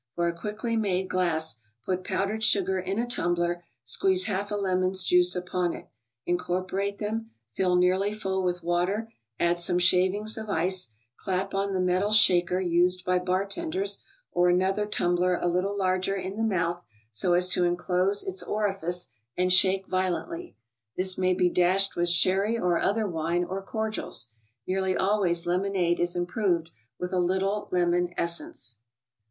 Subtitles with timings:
[0.15, 4.55] For a quickly made glass, put powdered sugar in a tum¬ bler; squeeze half a
[4.55, 5.89] lemon's juice upon it;
[6.25, 10.87] incorporate them; fill nearly full with water; add some shavings of ice;
[11.17, 13.99] clap on the metal "shaker" used by bartenders,
[14.31, 18.41] or another tumbler a little larger in the mouth, so as to en¬ close its
[18.41, 19.05] orifice,
[19.37, 20.55] and shake violently.
[20.97, 22.11] This may be dashed ICED BEVERAGES.
[22.15, 24.29] 69 with sherry or other wine, or cordials.
[24.65, 28.77] Nearly al ways lemonade is 'improved with a little lemon essence.